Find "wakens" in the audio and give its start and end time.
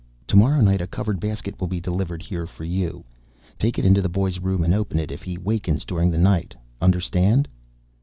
5.37-5.85